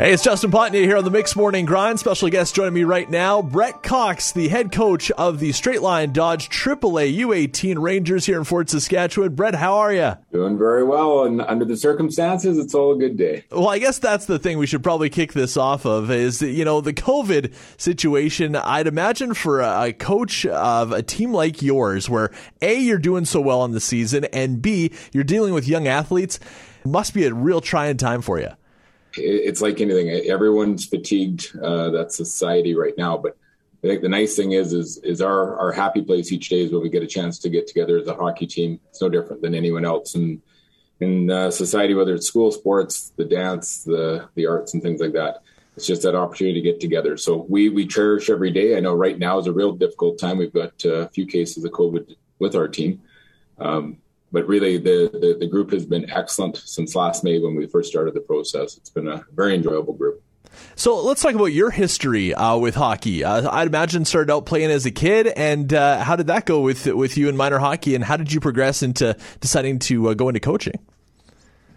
[0.00, 1.98] Hey, it's Justin Potney here on the Mix Morning Grind.
[1.98, 6.12] Special guest joining me right now, Brett Cox, the head coach of the Straight Line
[6.12, 9.34] Dodge AAA U18 Rangers here in Fort Saskatchewan.
[9.34, 10.12] Brett, how are you?
[10.30, 13.42] Doing very well, and under the circumstances, it's all a good day.
[13.50, 16.64] Well, I guess that's the thing we should probably kick this off of is you
[16.64, 18.54] know the COVID situation.
[18.54, 22.30] I'd imagine for a coach of a team like yours, where
[22.62, 26.38] a you're doing so well in the season, and b you're dealing with young athletes,
[26.84, 28.50] must be a real trying time for you
[29.18, 30.08] it's like anything.
[30.30, 31.56] Everyone's fatigued.
[31.56, 33.16] Uh, that's society right now.
[33.16, 33.36] But
[33.82, 36.72] I think the nice thing is, is, is our, our happy place each day is
[36.72, 38.80] when we get a chance to get together as a hockey team.
[38.90, 40.42] It's no different than anyone else in,
[41.00, 45.12] in uh, society, whether it's school sports, the dance, the, the arts and things like
[45.12, 45.42] that.
[45.76, 47.16] It's just that opportunity to get together.
[47.16, 48.76] So we, we cherish every day.
[48.76, 50.38] I know right now is a real difficult time.
[50.38, 53.02] We've got uh, a few cases of COVID with our team.
[53.58, 53.98] Um,
[54.32, 57.90] but really the, the, the group has been excellent since last May when we first
[57.90, 58.76] started the process.
[58.76, 60.22] It's been a very enjoyable group.
[60.74, 63.24] So let's talk about your history uh, with hockey.
[63.24, 66.60] Uh, I'd imagine started out playing as a kid, and uh, how did that go
[66.60, 67.94] with with you in minor hockey?
[67.94, 70.78] And how did you progress into deciding to uh, go into coaching?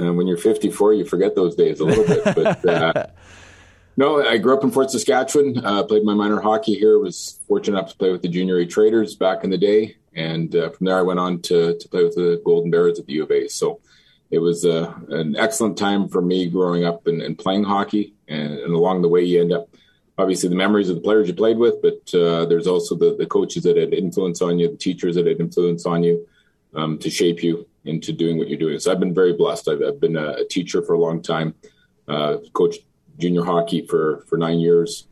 [0.00, 2.24] Uh, when you're 54, you forget those days a little bit.
[2.24, 3.06] But uh,
[3.96, 5.54] no, I grew up in Fort Saskatchewan.
[5.88, 6.98] played my minor hockey here.
[6.98, 9.96] Was fortunate enough to play with the Junior A Traders back in the day.
[10.18, 13.06] And uh, from there, I went on to, to play with the Golden Bears at
[13.06, 13.46] the U of A.
[13.46, 13.80] So
[14.32, 18.14] it was uh, an excellent time for me growing up and, and playing hockey.
[18.26, 19.68] And, and, along the way, you end up
[20.18, 23.26] obviously the memories of the players you played with, but uh, there's also the, the
[23.26, 26.26] coaches that had influence on you, the teachers that had influence on you
[26.74, 28.80] um, to shape you into doing what you're doing.
[28.80, 29.68] So I've been very blessed.
[29.68, 31.54] I've, I've been a, a, teacher for a long time,
[32.08, 32.80] uh, coached
[33.18, 35.06] junior hockey for, for nine years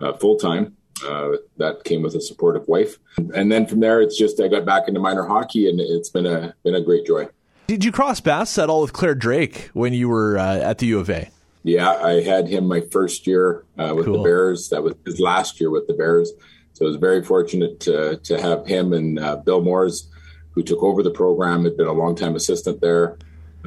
[0.00, 0.76] uh, full time.
[1.06, 2.98] Uh, that came with a supportive wife,
[3.34, 6.26] and then from there, it's just I got back into minor hockey, and it's been
[6.26, 7.28] a been a great joy.
[7.66, 10.86] Did you cross paths at all with Clare Drake when you were uh, at the
[10.86, 11.30] U of A?
[11.62, 14.18] Yeah, I had him my first year uh, with cool.
[14.18, 14.70] the Bears.
[14.70, 16.32] That was his last year with the Bears,
[16.72, 20.08] so I was very fortunate to to have him and uh, Bill Moores,
[20.52, 23.18] who took over the program, had been a long time assistant there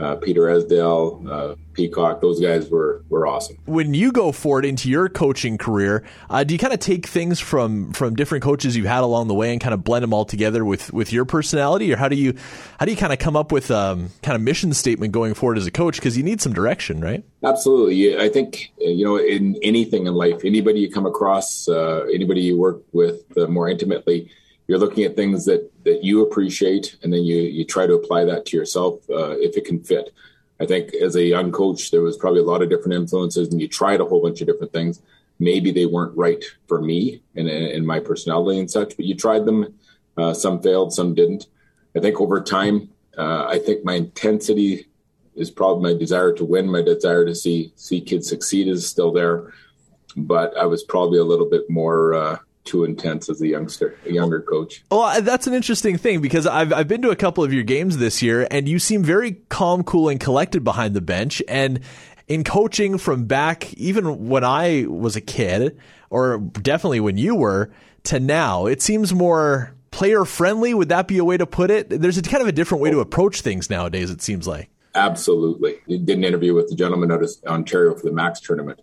[0.01, 3.57] uh, Peter Esdale, uh, Peacock, those guys were were awesome.
[3.65, 7.39] When you go forward into your coaching career, uh, do you kind of take things
[7.39, 10.25] from from different coaches you've had along the way and kind of blend them all
[10.25, 12.35] together with with your personality, or how do you
[12.79, 15.57] how do you kind of come up with um, kind of mission statement going forward
[15.57, 15.95] as a coach?
[15.95, 17.23] Because you need some direction, right?
[17.43, 18.17] Absolutely.
[18.19, 22.41] I think uh, you know in anything in life, anybody you come across, uh, anybody
[22.41, 24.31] you work with uh, more intimately
[24.73, 28.25] you're looking at things that that you appreciate, and then you you try to apply
[28.25, 30.11] that to yourself uh, if it can fit.
[30.59, 33.61] I think as a young coach, there was probably a lot of different influences, and
[33.61, 34.99] you tried a whole bunch of different things.
[35.37, 39.45] Maybe they weren't right for me and, and my personality and such, but you tried
[39.45, 39.75] them.
[40.17, 41.45] Uh, some failed, some didn't.
[41.95, 44.87] I think over time, uh, I think my intensity
[45.35, 49.11] is probably my desire to win, my desire to see see kids succeed is still
[49.11, 49.53] there,
[50.17, 54.11] but I was probably a little bit more uh, too intense as a youngster, a
[54.11, 54.83] younger coach.
[54.89, 57.97] Well, that's an interesting thing because I've I've been to a couple of your games
[57.97, 61.41] this year, and you seem very calm, cool, and collected behind the bench.
[61.47, 61.81] And
[62.27, 65.77] in coaching from back, even when I was a kid,
[66.09, 67.71] or definitely when you were,
[68.05, 70.73] to now, it seems more player friendly.
[70.73, 71.89] Would that be a way to put it?
[71.89, 73.01] There's a kind of a different way to oh.
[73.01, 74.09] approach things nowadays.
[74.09, 74.69] It seems like.
[74.95, 75.79] Absolutely.
[75.87, 78.79] did an interview with the gentleman out of Ontario for the Mac's tournament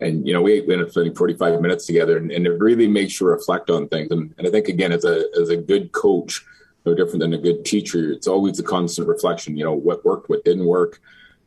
[0.00, 3.20] and you know we, ended up spending 45 minutes together and, and, it really makes
[3.20, 4.10] you reflect on things.
[4.10, 6.44] And, and i think again as a as a good coach
[6.84, 10.28] no different than a good teacher it's always a constant reflection you know what worked
[10.28, 11.00] what didn't work.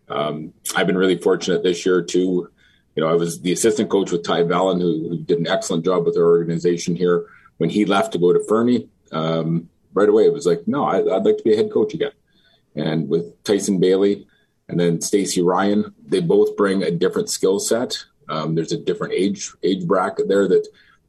[0.10, 2.50] Um, i've been really fortunate this year too.
[2.96, 5.86] You know i was the assistant coach with ty vallon who, who did an excellent
[5.86, 7.26] job with our organization here.
[7.58, 11.00] When he left to go to fernie um, right away it was like no I,
[11.16, 12.12] i'd like to be a head coach again.
[12.76, 14.28] And with tyson bailey
[14.70, 18.04] and then Stacy Ryan, they both bring a different skill set.
[18.30, 20.68] Um, there's a different age age bracket there that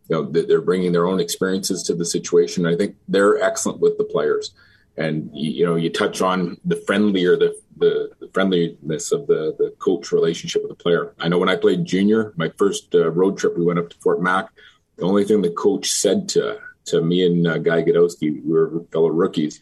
[0.09, 2.67] you know that they're bringing their own experiences to the situation.
[2.67, 4.53] I think they're excellent with the players,
[4.97, 9.55] and you, you know you touch on the friendlier the, the, the friendliness of the
[9.59, 11.15] the coach relationship with the player.
[11.19, 13.99] I know when I played junior, my first uh, road trip, we went up to
[13.99, 14.49] Fort Mac.
[14.97, 18.83] The only thing the coach said to to me and uh, Guy Gadowski, we were
[18.93, 19.61] fellow rookies.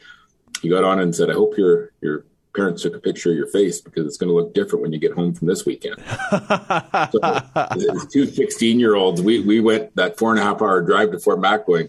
[0.63, 2.25] He got on and said, "I hope you're you're
[2.57, 4.99] parents took a picture of your face because it's going to look different when you
[4.99, 5.97] get home from this weekend.
[6.01, 7.21] so,
[7.55, 11.13] as two 16 year olds, we, we went that four and a half hour drive
[11.13, 11.89] to Fort Mac going,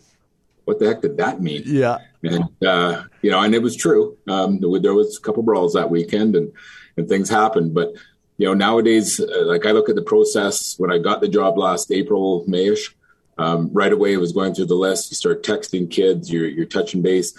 [0.65, 1.63] what the heck did that mean?
[1.65, 1.99] Yeah.
[2.21, 4.17] And, uh, you know, and it was true.
[4.27, 6.51] Um, there was a couple brawls that weekend and,
[6.97, 7.93] and things happened, but
[8.37, 11.57] you know, nowadays, uh, like I look at the process when I got the job
[11.57, 12.93] last April, Mayish,
[13.37, 15.09] um, right away it was going through the list.
[15.09, 17.33] You start texting kids, you're, you're touching base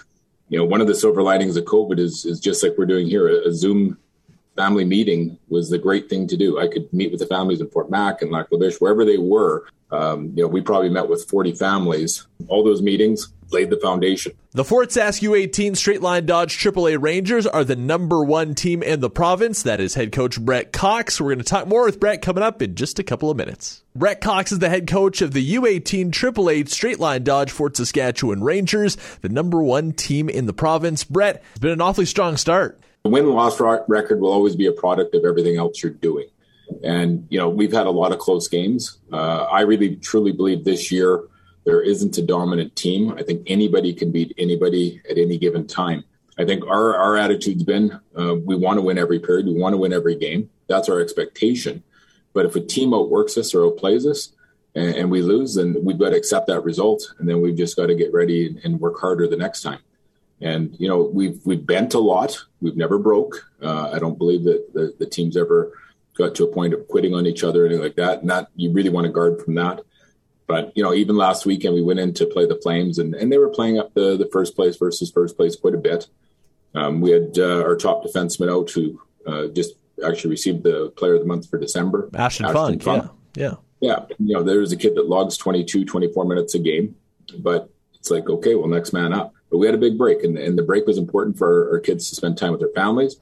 [0.49, 3.07] you know, one of the silver linings of COVID is is just like we're doing
[3.07, 3.99] here, a, a Zoom
[4.57, 6.59] family meeting was the great thing to do.
[6.59, 9.19] I could meet with the families in Fort Mac and Lac La Biche, wherever they
[9.19, 9.67] were.
[9.93, 12.27] Um, you know, we probably met with 40 families.
[12.49, 14.33] All those meetings laid the foundation.
[14.53, 19.01] The Fort Sask U18 Straight Line Dodge AAA Rangers are the number one team in
[19.01, 19.63] the province.
[19.63, 21.21] That is head coach Brett Cox.
[21.21, 23.83] We're going to talk more with Brett coming up in just a couple of minutes.
[23.95, 28.43] Brett Cox is the head coach of the U18 AAA Straight Line Dodge Fort Saskatchewan
[28.43, 31.05] Rangers, the number one team in the province.
[31.05, 32.81] Brett, it's been an awfully strong start.
[33.05, 36.29] The win loss record will always be a product of everything else you're doing.
[36.83, 38.99] And, you know, we've had a lot of close games.
[39.13, 41.23] Uh, I really truly believe this year
[41.65, 43.13] there isn't a dominant team.
[43.13, 46.05] I think anybody can beat anybody at any given time.
[46.39, 49.73] I think our, our attitude's been uh, we want to win every period, we want
[49.73, 50.51] to win every game.
[50.69, 51.83] That's our expectation.
[52.33, 54.33] But if a team outworks us or outplays us
[54.75, 57.13] and, and we lose, then we've got to accept that result.
[57.19, 59.81] And then we've just got to get ready and, and work harder the next time.
[60.41, 62.39] And you know we've we've bent a lot.
[62.61, 63.51] We've never broke.
[63.61, 65.73] Uh, I don't believe that the, the team's ever
[66.17, 68.21] got to a point of quitting on each other or anything like that.
[68.21, 69.81] And that you really want to guard from that.
[70.49, 73.31] But you know, even last weekend we went in to play the Flames, and, and
[73.31, 76.09] they were playing up the the first place versus first place quite a bit.
[76.75, 79.75] Um, we had uh, our top defenseman out who uh, just
[80.05, 82.09] actually received the Player of the Month for December.
[82.15, 83.11] Ashton, Ashton Funk, Funk.
[83.37, 84.17] Yeah, yeah, yeah.
[84.19, 86.97] You know, there's a kid that logs 22, 24 minutes a game,
[87.39, 89.35] but it's like, okay, well, next man up.
[89.51, 91.81] But we had a big break, and, and the break was important for our, our
[91.81, 93.17] kids to spend time with their families.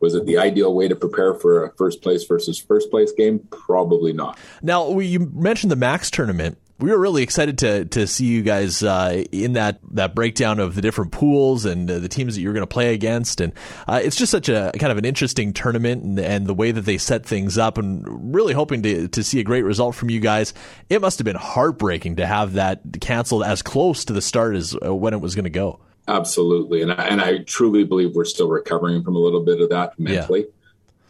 [0.00, 3.40] Was it the ideal way to prepare for a first place versus first place game?
[3.50, 4.38] Probably not.
[4.62, 8.82] Now, you mentioned the Mac's tournament we were really excited to to see you guys
[8.82, 12.52] uh, in that that breakdown of the different pools and uh, the teams that you're
[12.52, 13.52] going to play against, and
[13.86, 16.82] uh, it's just such a kind of an interesting tournament and, and, the way that
[16.82, 20.20] they set things up, and really hoping to to see a great result from you
[20.20, 20.54] guys.
[20.88, 24.76] It must have been heartbreaking to have that canceled as close to the start as
[24.84, 25.80] uh, when it was going to go.
[26.08, 29.68] Absolutely, and I, and I truly believe we're still recovering from a little bit of
[29.70, 30.46] that mentally.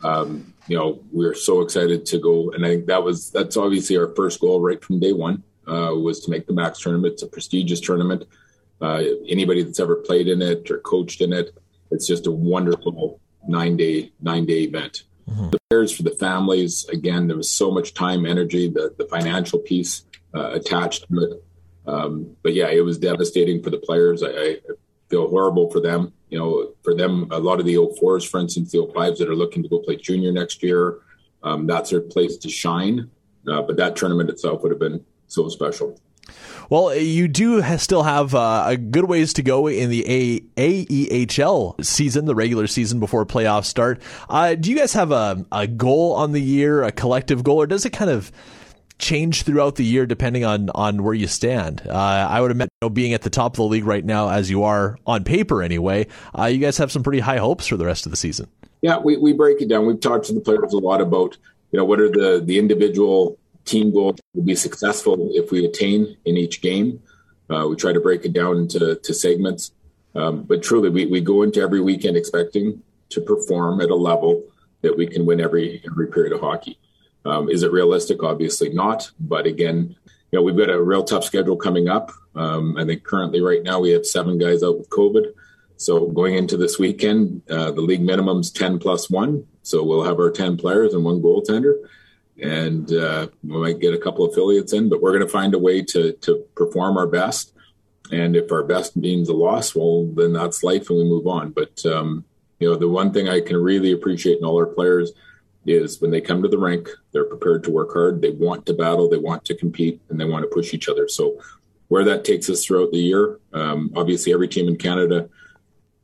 [0.03, 0.11] Yeah.
[0.11, 3.57] Um, you know, we are so excited to go, and I think that was that's
[3.57, 7.15] obviously our first goal right from day one uh, was to make the Mac's tournament.
[7.15, 8.25] It's a prestigious tournament.
[8.81, 11.57] Uh, anybody that's ever played in it or coached in it,
[11.91, 15.05] it's just a wonderful nine day nine day event.
[15.29, 15.51] Mm-hmm.
[15.51, 19.59] The players for the families, again, there was so much time, energy, the the financial
[19.59, 20.05] piece
[20.35, 21.45] uh, attached to it.
[21.87, 24.23] Um, but yeah, it was devastating for the players.
[24.23, 24.57] I, I,
[25.09, 26.13] feel horrible for them.
[26.29, 29.35] You know, for them, a lot of the 04s, for instance, the 05s that are
[29.35, 31.01] looking to go play junior next year,
[31.43, 33.11] um, that's their place to shine.
[33.51, 35.99] Uh, but that tournament itself would have been so special.
[36.69, 40.41] Well, you do still have uh, a good ways to go in the a-
[40.85, 44.01] AEHL season, the regular season before playoffs start.
[44.29, 47.67] Uh, do you guys have a, a goal on the year, a collective goal, or
[47.67, 48.31] does it kind of
[49.01, 51.83] change throughout the year depending on on where you stand.
[51.87, 54.29] Uh, I would imagine you know, being at the top of the league right now,
[54.29, 56.07] as you are on paper anyway,
[56.39, 58.47] uh, you guys have some pretty high hopes for the rest of the season.
[58.83, 59.87] Yeah, we, we break it down.
[59.87, 61.37] We've talked to the players a lot about
[61.73, 66.17] you know what are the the individual team goal will be successful if we attain
[66.25, 67.03] in each game.
[67.49, 69.73] Uh, we try to break it down into to segments.
[70.15, 74.45] Um, but truly, we, we go into every weekend expecting to perform at a level
[74.83, 76.79] that we can win every every period of hockey.
[77.25, 78.23] Um, is it realistic?
[78.23, 79.11] Obviously not.
[79.21, 79.97] But again,
[80.31, 82.13] you know, we've got a real tough schedule coming up.
[82.35, 85.33] Um, I think currently, right now, we have seven guys out with COVID.
[85.77, 89.47] So going into this weekend, uh, the league minimum's ten plus one.
[89.63, 91.75] So we'll have our ten players and one goaltender
[92.43, 95.59] and uh, we might get a couple affiliates in, but we're going to find a
[95.59, 97.55] way to to perform our best.
[98.13, 101.51] And if our best means a loss, well, then that's life, and we move on.
[101.51, 102.25] But um,
[102.59, 105.13] you know, the one thing I can really appreciate in all our players
[105.67, 108.23] is when they come to the rink, they're prepared to work hard.
[108.23, 111.09] They want to battle, they want to compete, and they want to push each other.
[111.09, 111.41] So,
[111.89, 115.29] where that takes us throughout the year, um, obviously, every team in Canada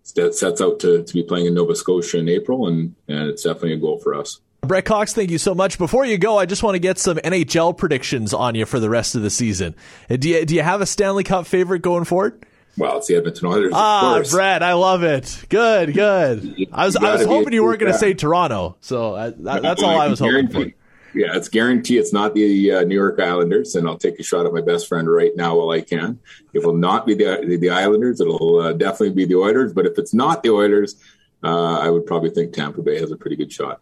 [0.03, 3.75] sets out to, to be playing in Nova Scotia in April, and, and it's definitely
[3.75, 4.41] a goal for us.
[4.67, 5.79] Brett Cox, thank you so much.
[5.79, 8.91] Before you go, I just want to get some NHL predictions on you for the
[8.91, 9.75] rest of the season.
[10.11, 12.45] Uh, do you, do you have a Stanley Cup favorite going forward?
[12.79, 13.73] Well, it's the Edmonton Oilers.
[13.75, 15.45] Ah, Brett, I love it.
[15.49, 16.69] Good, good.
[16.73, 19.83] I was I was hoping you weren't going to say Toronto, so I, that, that's
[19.83, 20.67] all I was hoping for.
[21.15, 24.45] Yeah, it's guarantee it's not the uh, New York Islanders, and I'll take a shot
[24.45, 26.19] at my best friend right now while I can.
[26.53, 28.21] It will not be the the Islanders.
[28.21, 29.73] It'll uh, definitely be the Oilers.
[29.73, 30.97] But if it's not the Oilers,
[31.43, 33.81] uh, I would probably think Tampa Bay has a pretty good shot.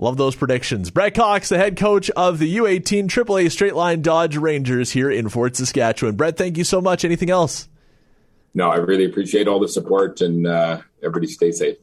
[0.00, 0.90] Love those predictions.
[0.90, 5.28] Brett Cox, the head coach of the U18 AAA Straight Line Dodge Rangers here in
[5.28, 6.16] Fort Saskatchewan.
[6.16, 7.04] Brett, thank you so much.
[7.04, 7.68] Anything else?
[8.54, 11.76] No, I really appreciate all the support and uh, everybody stay safe.